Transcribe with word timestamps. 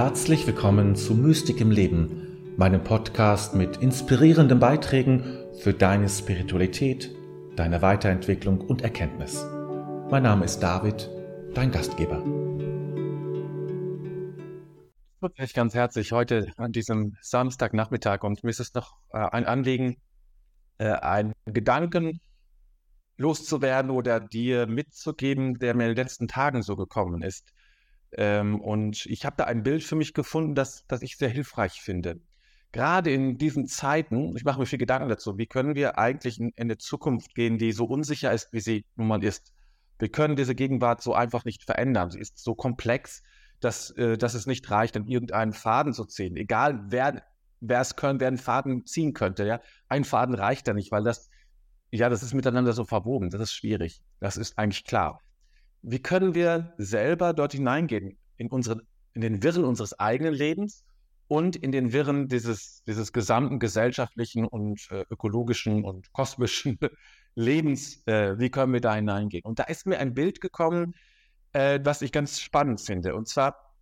Herzlich 0.00 0.46
willkommen 0.46 0.94
zu 0.94 1.12
Mystik 1.12 1.60
im 1.60 1.72
Leben, 1.72 2.54
meinem 2.56 2.84
Podcast 2.84 3.56
mit 3.56 3.78
inspirierenden 3.78 4.60
Beiträgen 4.60 5.24
für 5.58 5.74
deine 5.74 6.08
Spiritualität, 6.08 7.12
deine 7.56 7.82
Weiterentwicklung 7.82 8.60
und 8.60 8.82
Erkenntnis. 8.82 9.44
Mein 10.08 10.22
Name 10.22 10.44
ist 10.44 10.60
David, 10.60 11.10
dein 11.52 11.72
Gastgeber. 11.72 12.22
Recht 15.36 15.54
ganz 15.56 15.74
herzlich 15.74 16.12
heute 16.12 16.46
an 16.58 16.70
diesem 16.70 17.16
Samstagnachmittag 17.20 18.22
und 18.22 18.44
mir 18.44 18.50
ist 18.50 18.60
es 18.60 18.74
noch 18.74 18.98
äh, 19.12 19.18
ein 19.18 19.46
Anliegen, 19.46 19.96
äh, 20.78 20.92
einen 20.92 21.32
Gedanken 21.44 22.20
loszuwerden 23.16 23.90
oder 23.90 24.20
dir 24.20 24.68
mitzugeben, 24.68 25.58
der 25.58 25.74
mir 25.74 25.88
in 25.88 25.96
den 25.96 26.04
letzten 26.04 26.28
Tagen 26.28 26.62
so 26.62 26.76
gekommen 26.76 27.20
ist. 27.22 27.52
Ähm, 28.12 28.60
und 28.60 29.06
ich 29.06 29.24
habe 29.24 29.36
da 29.36 29.44
ein 29.44 29.62
Bild 29.62 29.84
für 29.84 29.96
mich 29.96 30.14
gefunden, 30.14 30.54
das, 30.54 30.86
das 30.86 31.02
ich 31.02 31.16
sehr 31.16 31.28
hilfreich 31.28 31.80
finde. 31.80 32.20
Gerade 32.72 33.10
in 33.10 33.38
diesen 33.38 33.66
Zeiten, 33.66 34.36
ich 34.36 34.44
mache 34.44 34.58
mir 34.60 34.66
viel 34.66 34.78
Gedanken 34.78 35.08
dazu, 35.08 35.38
wie 35.38 35.46
können 35.46 35.74
wir 35.74 35.98
eigentlich 35.98 36.38
in, 36.38 36.48
in 36.50 36.64
eine 36.64 36.78
Zukunft 36.78 37.34
gehen, 37.34 37.58
die 37.58 37.72
so 37.72 37.84
unsicher 37.86 38.32
ist, 38.32 38.52
wie 38.52 38.60
sie 38.60 38.84
nun 38.96 39.08
mal 39.08 39.24
ist. 39.24 39.52
Wir 39.98 40.10
können 40.10 40.36
diese 40.36 40.54
Gegenwart 40.54 41.02
so 41.02 41.14
einfach 41.14 41.44
nicht 41.44 41.64
verändern. 41.64 42.10
Sie 42.10 42.20
ist 42.20 42.38
so 42.38 42.54
komplex, 42.54 43.22
dass, 43.60 43.90
äh, 43.92 44.16
dass 44.16 44.34
es 44.34 44.46
nicht 44.46 44.70
reicht, 44.70 44.96
an 44.96 45.06
irgendeinen 45.06 45.52
Faden 45.52 45.92
zu 45.92 46.04
ziehen. 46.04 46.36
Egal, 46.36 46.84
wer, 46.88 47.22
wer 47.60 47.80
es 47.80 47.96
können, 47.96 48.20
wer 48.20 48.28
einen 48.28 48.38
Faden 48.38 48.86
ziehen 48.86 49.12
könnte. 49.12 49.46
Ja? 49.46 49.60
Ein 49.88 50.04
Faden 50.04 50.34
reicht 50.34 50.68
da 50.68 50.74
nicht, 50.74 50.92
weil 50.92 51.02
das, 51.02 51.30
ja, 51.90 52.08
das 52.08 52.22
ist 52.22 52.34
miteinander 52.34 52.74
so 52.74 52.84
verwoben. 52.84 53.30
Das 53.30 53.40
ist 53.40 53.52
schwierig. 53.52 54.02
Das 54.20 54.36
ist 54.36 54.58
eigentlich 54.58 54.84
klar 54.84 55.20
wie 55.82 56.00
können 56.00 56.34
wir 56.34 56.74
selber 56.78 57.32
dort 57.32 57.52
hineingehen 57.52 58.18
in, 58.36 58.48
unsere, 58.48 58.82
in 59.14 59.20
den 59.20 59.42
Wirren 59.42 59.64
unseres 59.64 59.98
eigenen 59.98 60.34
Lebens 60.34 60.84
und 61.28 61.56
in 61.56 61.72
den 61.72 61.92
Wirren 61.92 62.28
dieses, 62.28 62.82
dieses 62.84 63.12
gesamten 63.12 63.58
gesellschaftlichen 63.58 64.46
und 64.46 64.88
äh, 64.90 65.04
ökologischen 65.10 65.84
und 65.84 66.12
kosmischen 66.12 66.78
Lebens, 67.34 68.02
äh, 68.06 68.38
wie 68.38 68.50
können 68.50 68.72
wir 68.72 68.80
da 68.80 68.94
hineingehen? 68.94 69.44
Und 69.44 69.58
da 69.58 69.64
ist 69.64 69.86
mir 69.86 69.98
ein 69.98 70.14
Bild 70.14 70.40
gekommen, 70.40 70.94
äh, 71.52 71.78
was 71.82 72.02
ich 72.02 72.12
ganz 72.12 72.40
spannend 72.40 72.80
finde. 72.80 73.14
Und 73.14 73.28
zwar, 73.28 73.74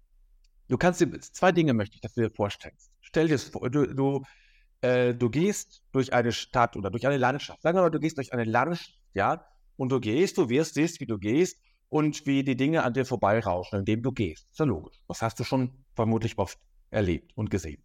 du 0.68 0.76
kannst 0.76 1.00
dir, 1.00 1.10
zwei 1.20 1.52
Dinge 1.52 1.72
möchte 1.72 1.94
ich, 1.94 2.00
dass 2.00 2.14
du 2.14 2.22
dir 2.22 2.30
vorstellst. 2.30 2.90
Stell 3.00 3.28
dir 3.28 3.38
vor, 3.38 3.70
du, 3.70 3.86
du, 3.94 4.22
äh, 4.82 5.14
du 5.14 5.30
gehst 5.30 5.82
durch 5.92 6.12
eine 6.12 6.32
Stadt 6.32 6.76
oder 6.76 6.90
durch 6.90 7.06
eine 7.06 7.16
Landschaft. 7.16 7.62
Sagen 7.62 7.78
wir 7.78 7.82
mal, 7.82 7.90
du 7.90 8.00
gehst 8.00 8.18
durch 8.18 8.32
eine 8.32 8.44
Landschaft, 8.44 8.98
ja, 9.14 9.46
und 9.76 9.90
du 9.90 10.00
gehst, 10.00 10.36
du 10.36 10.48
wirst, 10.48 10.74
siehst, 10.74 11.00
wie 11.00 11.06
du 11.06 11.18
gehst 11.18 11.58
und 11.88 12.26
wie 12.26 12.42
die 12.42 12.56
Dinge 12.56 12.82
an 12.82 12.92
dir 12.92 13.04
vorbeirauschen, 13.04 13.80
indem 13.80 14.02
du 14.02 14.12
gehst. 14.12 14.50
Ist 14.50 14.58
ja 14.58 14.64
logisch. 14.64 15.00
Das 15.08 15.22
hast 15.22 15.38
du 15.38 15.44
schon 15.44 15.84
vermutlich 15.94 16.38
oft 16.38 16.58
erlebt 16.90 17.32
und 17.36 17.50
gesehen. 17.50 17.82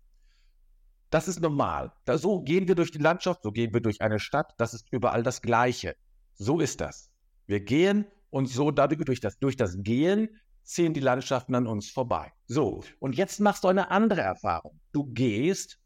Das 1.09 1.27
ist 1.27 1.41
normal. 1.41 1.91
So 2.08 2.41
gehen 2.41 2.67
wir 2.67 2.75
durch 2.75 2.91
die 2.91 2.97
Landschaft, 2.97 3.43
so 3.43 3.52
gehen 3.52 3.73
wir 3.73 3.81
durch 3.81 4.02
eine 4.02 4.19
Stadt. 4.19 4.53
Das 4.58 4.73
ist 4.73 4.88
überall 4.91 5.23
das 5.23 5.41
Gleiche. 5.41 5.95
So 6.35 6.59
ist 6.59 6.80
das. 6.80 7.11
Wir 7.47 7.59
gehen 7.59 8.05
und 8.30 8.47
so 8.47 8.71
dadurch 8.71 9.03
durch 9.03 9.19
das, 9.19 9.38
durch 9.38 9.58
das 9.58 9.77
Gehen 9.81 10.30
ziehen 10.63 10.93
die 10.93 11.02
Landschaften 11.02 11.55
an 11.55 11.67
uns 11.67 11.89
vorbei. 11.89 12.31
So, 12.45 12.83
und 12.99 13.15
jetzt 13.15 13.39
machst 13.39 13.63
du 13.63 13.67
eine 13.67 13.91
andere 13.91 14.21
Erfahrung. 14.21 14.80
Du 14.93 15.05
gehst, 15.05 15.80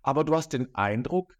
aber 0.00 0.24
du 0.24 0.34
hast 0.34 0.54
den 0.54 0.74
Eindruck, 0.74 1.36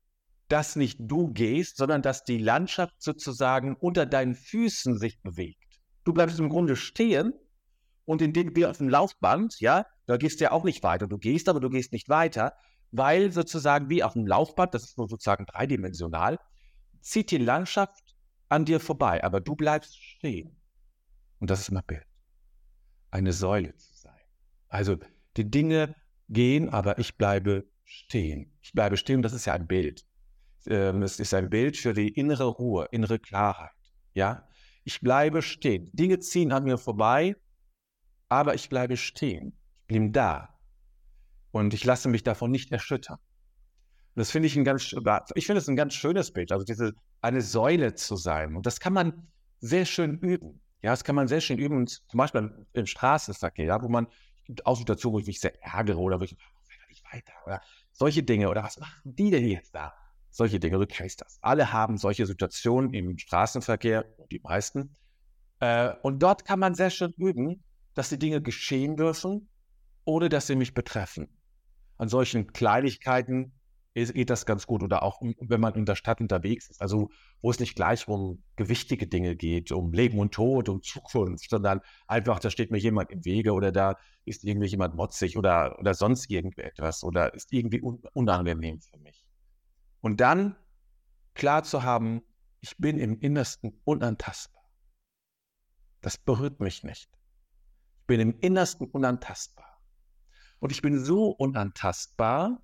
dass 0.49 0.77
nicht 0.77 0.99
du 1.01 1.33
gehst, 1.33 1.79
sondern 1.79 2.03
dass 2.03 2.25
die 2.25 2.37
Landschaft 2.37 3.03
sozusagen 3.03 3.75
unter 3.77 4.05
deinen 4.05 4.35
Füßen 4.35 4.99
sich 4.99 5.23
bewegt. 5.23 5.62
Du 6.05 6.13
bleibst 6.13 6.39
im 6.39 6.49
Grunde 6.49 6.77
stehen 6.77 7.33
und 8.05 8.23
in 8.23 8.33
dem 8.33 8.55
wir 8.57 8.71
auf 8.71 8.79
dem 8.79 8.89
Laufband, 8.89 9.61
ja, 9.61 9.87
da 10.07 10.17
gehst 10.17 10.41
du 10.41 10.45
ja 10.45 10.53
auch 10.53 10.65
nicht 10.65 10.83
weiter. 10.83 11.07
Du 11.07 11.19
gehst, 11.19 11.49
aber 11.49 11.61
du 11.61 11.71
gehst 11.71 11.93
nicht 11.93 12.09
weiter, 12.09 12.55
weil 12.91 13.33
sozusagen 13.33 13.89
wie 13.89 14.03
auf 14.03 14.15
dem 14.15 14.27
Laufband, 14.27 14.75
das 14.75 14.85
ist 14.85 14.99
nur 14.99 15.09
sozusagen 15.09 15.47
dreidimensional, 15.47 16.39
zieht 17.01 17.31
die 17.31 17.39
Landschaft 17.39 18.15
an 18.49 18.65
dir 18.65 18.81
vorbei, 18.81 19.23
aber 19.25 19.41
du 19.41 19.57
bleibst 19.57 19.97
stehen. 19.97 20.57
Und 21.39 21.51
das 21.51 21.61
ist 21.61 21.71
mein 21.71 21.85
Bild. 21.85 22.07
Eine 23.11 23.33
Säule 23.33 23.75
zu 23.77 23.95
sein. 23.95 24.21
Also 24.69 24.97
die 25.37 25.51
Dinge 25.51 25.95
gehen, 26.29 26.69
aber 26.69 26.99
ich 26.99 27.17
bleibe 27.17 27.67
stehen. 27.85 28.53
Ich 28.63 28.73
bleibe 28.73 28.97
stehen, 28.97 29.23
das 29.23 29.33
ist 29.33 29.47
ja 29.47 29.55
ein 29.55 29.67
Bild. 29.67 30.07
Ähm, 30.67 31.03
es 31.03 31.19
ist 31.19 31.35
ein 31.35 31.51
Bild 31.51 31.77
für 31.77 31.95
die 31.95 32.09
innere 32.09 32.45
Ruhe, 32.45 32.89
innere 32.91 33.19
Klarheit. 33.19 33.71
Ja, 34.15 34.47
ich 34.85 35.01
bleibe 35.01 35.43
stehen. 35.43 35.91
Dinge 35.93 36.19
ziehen 36.19 36.53
an 36.53 36.65
mir 36.65 36.79
vorbei, 36.79 37.37
aber 38.29 38.55
ich 38.55 38.69
bleibe 38.69 38.97
stehen. 38.97 39.57
Ich 39.83 39.87
bin 39.89 40.13
da. 40.13 40.59
Und 41.51 41.75
ich 41.75 41.85
lasse 41.85 42.09
mich 42.09 42.23
davon 42.23 42.51
nicht 42.51 42.73
erschüttern. 42.73 43.19
Und 44.15 44.21
das 44.21 44.31
finde 44.31 44.47
ich 44.47 44.57
ein 44.57 44.65
ganz, 44.65 44.95
ich 45.35 45.47
finde 45.47 45.61
es 45.61 45.69
ein 45.69 45.77
ganz 45.77 45.95
schönes 45.95 46.33
Bild, 46.33 46.53
also 46.53 46.65
diese, 46.65 46.95
eine 47.21 47.41
Säule 47.41 47.95
zu 47.95 48.17
sein. 48.17 48.57
Und 48.57 48.67
das 48.67 48.81
kann 48.81 48.93
man 48.93 49.29
sehr 49.61 49.85
schön 49.85 50.19
üben. 50.19 50.61
Ja, 50.83 50.91
das 50.91 51.05
kann 51.05 51.15
man 51.15 51.29
sehr 51.29 51.41
schön 51.41 51.59
üben, 51.59 51.87
zum 51.87 52.19
Beispiel 52.19 52.67
im 52.73 52.87
Straßenverkehr, 52.87 53.67
ja, 53.67 53.83
wo 53.83 53.89
man, 53.89 54.07
es 54.41 54.45
gibt 54.45 54.67
auch 54.67 54.77
Situationen, 54.77 55.15
wo 55.15 55.19
ich 55.21 55.27
mich 55.27 55.41
sehr 55.41 55.63
ärgere 55.63 55.99
oder 55.99 56.19
wo 56.19 56.25
ich, 56.25 56.35
oh, 56.35 56.89
nicht 56.89 57.05
weiter, 57.13 57.33
oder 57.47 57.61
solche 57.93 58.23
Dinge, 58.23 58.49
oder 58.51 58.63
was 58.63 58.79
machen 58.79 59.01
die 59.05 59.31
denn 59.31 59.47
jetzt 59.47 59.75
da? 59.75 59.95
Solche 60.33 60.59
Dinge, 60.59 60.79
du 60.79 60.87
kennst 60.87 61.21
das. 61.21 61.39
Alle 61.43 61.73
haben 61.73 61.99
solche 61.99 62.27
Situationen 62.27 62.93
im 62.95 63.19
Straßenverkehr, 63.19 64.05
die 64.31 64.41
meisten. 64.41 64.97
Äh, 65.61 65.93
und 66.03 66.23
dort 66.23 66.45
kann 66.45 66.59
man 66.59 66.75
sehr 66.75 66.91
schön 66.91 67.13
üben, 67.17 67.63
dass 67.95 68.09
die 68.09 68.19
Dinge 68.19 68.43
geschehen 68.43 68.97
dürfen, 68.97 69.49
ohne 70.05 70.29
dass 70.29 70.47
sie 70.47 70.57
mich 70.57 70.75
betreffen. 70.75 71.29
An 71.99 72.09
solchen 72.09 72.53
Kleinigkeiten 72.53 73.53
geht 73.95 74.31
das 74.31 74.47
ganz 74.47 74.67
gut. 74.67 74.83
Oder 74.83 75.03
auch, 75.03 75.21
wenn 75.21 75.61
man 75.61 75.75
in 75.75 75.85
der 75.85 75.97
Stadt 75.97 76.21
unterwegs 76.21 76.71
ist, 76.71 76.81
also 76.81 77.11
wo 77.43 77.51
es 77.51 77.61
nicht 77.61 77.77
gleich 77.77 78.09
um 78.09 78.43
gewichtige 78.57 79.07
Dinge 79.07 79.37
geht, 79.37 79.71
um 79.71 79.93
Leben 79.93 80.19
und 80.19 80.33
Tod, 80.33 80.69
um 80.69 80.83
Zukunft, 80.83 81.51
sondern 81.51 81.81
einfach, 82.07 82.41
da 82.41 82.51
steht 82.51 82.71
mir 82.71 82.79
jemand 82.79 83.11
im 83.11 83.25
Wege 83.25 83.53
oder 83.53 83.71
da 83.71 83.97
ist 84.25 84.45
irgendwie 84.45 84.69
jemand 84.69 84.95
motzig 84.95 85.37
oder, 85.37 85.79
oder 85.79 85.95
sonst 85.95 86.31
irgendetwas 86.31 87.05
oder 87.05 87.35
ist 87.35 87.53
irgendwie 87.53 87.83
un 87.83 88.03
unangenehm 88.15 88.81
für 88.81 88.99
mich. 88.99 89.22
Und 90.03 90.21
dann 90.21 90.57
klar 91.33 91.63
zu 91.63 91.85
haben, 91.85 92.23
ich 92.61 92.77
bin 92.77 92.99
im 92.99 93.19
Innersten 93.19 93.81
unantastbar. 93.85 94.63
Das 96.01 96.19
berührt 96.19 96.61
mich 96.61 96.85
nicht. 96.85 97.09
Ich 98.01 98.07
bin 98.07 98.21
im 98.21 98.39
Innersten 98.41 98.89
unantastbar. 98.89 99.81
Und 100.59 100.71
ich 100.71 100.83
bin 100.83 101.03
so 101.03 101.31
unantastbar, 101.31 102.63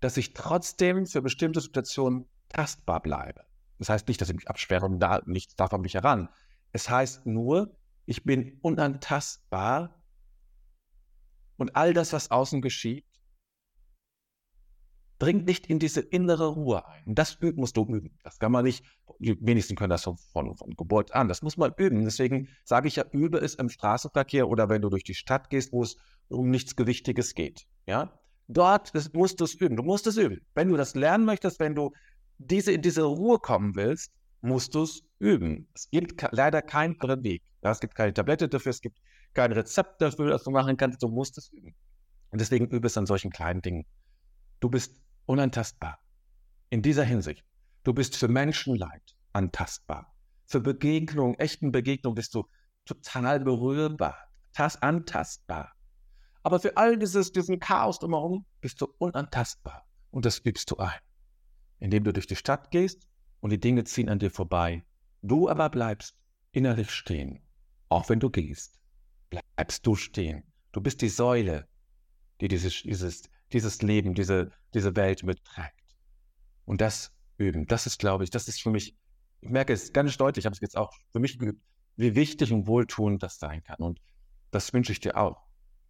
dass 0.00 0.16
ich 0.16 0.34
trotzdem 0.34 1.06
für 1.06 1.22
bestimmte 1.22 1.60
Situationen 1.60 2.28
tastbar 2.48 3.00
bleibe. 3.00 3.44
Das 3.78 3.88
heißt 3.88 4.08
nicht, 4.08 4.20
dass 4.20 4.30
ich 4.30 4.36
mich 4.36 4.48
absperre 4.48 4.86
und 4.86 4.98
da 4.98 5.22
nichts 5.26 5.56
darf 5.56 5.72
an 5.72 5.82
mich 5.82 5.94
heran. 5.94 6.28
Es 6.72 6.88
heißt 6.90 7.26
nur, 7.26 7.78
ich 8.06 8.24
bin 8.24 8.58
unantastbar 8.62 10.02
und 11.56 11.76
all 11.76 11.92
das, 11.92 12.12
was 12.12 12.30
außen 12.30 12.62
geschieht, 12.62 13.05
dringt 15.18 15.46
nicht 15.46 15.66
in 15.66 15.78
diese 15.78 16.00
innere 16.00 16.48
Ruhe 16.48 16.86
ein. 16.86 17.04
Und 17.06 17.18
das 17.18 17.38
musst 17.40 17.76
du 17.76 17.84
üben. 17.84 18.18
Das 18.22 18.38
kann 18.38 18.52
man 18.52 18.64
nicht, 18.64 18.84
die 19.18 19.36
wenigsten 19.40 19.76
können 19.76 19.90
das 19.90 20.04
von, 20.04 20.16
von, 20.16 20.56
von 20.56 20.70
Geburt 20.76 21.14
an. 21.14 21.28
Das 21.28 21.42
muss 21.42 21.56
man 21.56 21.72
üben. 21.76 22.04
Deswegen 22.04 22.48
sage 22.64 22.88
ich 22.88 22.96
ja, 22.96 23.04
übe 23.12 23.38
es 23.38 23.54
im 23.54 23.68
Straßenverkehr 23.68 24.48
oder 24.48 24.68
wenn 24.68 24.82
du 24.82 24.88
durch 24.88 25.04
die 25.04 25.14
Stadt 25.14 25.50
gehst, 25.50 25.72
wo 25.72 25.82
es 25.82 25.96
um 26.28 26.50
nichts 26.50 26.76
Gewichtiges 26.76 27.34
geht. 27.34 27.66
Ja? 27.86 28.18
Dort 28.48 28.92
musst 29.14 29.40
du 29.40 29.44
es 29.44 29.54
üben. 29.54 29.76
Du 29.76 29.82
musst 29.82 30.06
es 30.06 30.16
üben. 30.16 30.40
Wenn 30.54 30.68
du 30.68 30.76
das 30.76 30.94
lernen 30.94 31.24
möchtest, 31.24 31.58
wenn 31.60 31.74
du 31.74 31.92
diese, 32.38 32.72
in 32.72 32.82
diese 32.82 33.02
Ruhe 33.02 33.38
kommen 33.38 33.74
willst, 33.74 34.12
musst 34.42 34.74
du 34.74 34.82
es 34.82 35.02
üben. 35.18 35.68
Es 35.74 35.88
gibt 35.90 36.22
leider 36.30 36.62
keinen 36.62 36.94
anderen 36.94 37.24
Weg. 37.24 37.42
Ja, 37.62 37.70
es 37.70 37.80
gibt 37.80 37.94
keine 37.94 38.12
Tablette 38.12 38.48
dafür, 38.48 38.70
es 38.70 38.80
gibt 38.80 38.98
kein 39.34 39.52
Rezept 39.52 40.00
dafür, 40.00 40.30
das 40.30 40.44
du 40.44 40.50
machen 40.50 40.76
kannst. 40.76 41.02
Du 41.02 41.08
musst 41.08 41.38
es 41.38 41.48
üben. 41.48 41.74
Und 42.30 42.40
deswegen 42.40 42.66
übe 42.68 42.86
es 42.86 42.96
an 42.96 43.06
solchen 43.06 43.30
kleinen 43.30 43.62
Dingen. 43.62 43.86
Du 44.60 44.68
bist 44.68 44.94
unantastbar. 45.26 45.98
In 46.70 46.82
dieser 46.82 47.04
Hinsicht. 47.04 47.44
Du 47.84 47.92
bist 47.92 48.16
für 48.16 48.28
Menschenleid 48.28 49.16
antastbar. 49.32 50.12
Für 50.46 50.60
Begegnung, 50.60 51.34
echten 51.34 51.72
Begegnung 51.72 52.14
bist 52.14 52.34
du 52.34 52.48
total 52.84 53.40
berührbar, 53.40 54.16
tas 54.52 54.80
antastbar. 54.80 55.72
Aber 56.42 56.60
für 56.60 56.76
all 56.76 56.96
dieses, 56.96 57.32
diesen 57.32 57.58
Chaos 57.58 57.98
drumherum 57.98 58.46
bist 58.60 58.80
du 58.80 58.86
unantastbar. 58.98 59.84
Und 60.10 60.24
das 60.24 60.38
übst 60.44 60.70
du 60.70 60.76
ein. 60.76 60.98
Indem 61.78 62.04
du 62.04 62.12
durch 62.12 62.26
die 62.28 62.36
Stadt 62.36 62.70
gehst 62.70 63.06
und 63.40 63.50
die 63.50 63.60
Dinge 63.60 63.84
ziehen 63.84 64.08
an 64.08 64.18
dir 64.18 64.30
vorbei. 64.30 64.84
Du 65.22 65.48
aber 65.48 65.68
bleibst 65.68 66.16
innerlich 66.52 66.90
stehen. 66.90 67.40
Auch 67.88 68.08
wenn 68.08 68.20
du 68.20 68.30
gehst, 68.30 68.80
bleibst 69.28 69.86
du 69.86 69.96
stehen. 69.96 70.44
Du 70.72 70.80
bist 70.80 71.02
die 71.02 71.08
Säule, 71.08 71.68
die 72.40 72.48
dieses, 72.48 72.82
dieses, 72.82 73.28
dieses 73.52 73.82
Leben, 73.82 74.14
diese, 74.14 74.50
diese 74.74 74.96
Welt 74.96 75.22
mitträgt. 75.22 75.96
Und 76.64 76.80
das 76.80 77.12
üben, 77.38 77.66
das 77.66 77.86
ist, 77.86 77.98
glaube 77.98 78.24
ich, 78.24 78.30
das 78.30 78.48
ist 78.48 78.62
für 78.62 78.70
mich, 78.70 78.96
ich 79.40 79.48
merke 79.48 79.72
es 79.72 79.92
ganz 79.92 80.16
deutlich, 80.16 80.42
ich 80.42 80.46
habe 80.46 80.54
es 80.54 80.60
jetzt 80.60 80.76
auch 80.76 80.92
für 81.12 81.20
mich 81.20 81.38
geübt, 81.38 81.62
wie 81.96 82.14
wichtig 82.14 82.52
und 82.52 82.66
wohltuend 82.66 83.22
das 83.22 83.38
sein 83.38 83.62
kann. 83.62 83.78
Und 83.78 84.00
das 84.50 84.72
wünsche 84.72 84.92
ich 84.92 85.00
dir 85.00 85.16
auch. 85.16 85.42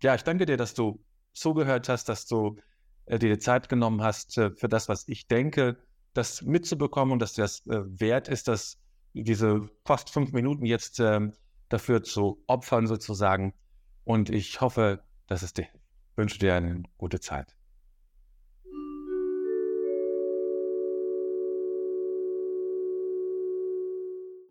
ja, 0.02 0.14
ich 0.14 0.22
danke 0.22 0.46
dir, 0.46 0.56
dass 0.56 0.74
du 0.74 1.02
zugehört 1.32 1.88
hast, 1.88 2.08
dass 2.08 2.26
du 2.26 2.58
äh, 3.06 3.18
dir 3.18 3.38
Zeit 3.38 3.68
genommen 3.68 4.02
hast 4.02 4.36
äh, 4.38 4.50
für 4.50 4.68
das, 4.68 4.88
was 4.88 5.06
ich 5.08 5.26
denke, 5.26 5.78
das 6.12 6.42
mitzubekommen 6.42 7.12
und 7.12 7.20
dass 7.20 7.34
das 7.34 7.66
äh, 7.66 7.82
wert 8.00 8.28
ist, 8.28 8.48
dass 8.48 8.78
diese 9.12 9.68
fast 9.84 10.10
fünf 10.10 10.32
Minuten 10.32 10.66
jetzt 10.66 11.00
ähm, 11.00 11.32
dafür 11.68 12.02
zu 12.02 12.42
opfern 12.46 12.86
sozusagen. 12.86 13.54
Und 14.04 14.30
ich 14.30 14.60
hoffe, 14.60 15.02
dass 15.26 15.42
es 15.42 15.52
dir, 15.52 15.66
wünsche 16.16 16.38
dir 16.38 16.54
eine 16.54 16.82
gute 16.98 17.20
Zeit. 17.20 17.55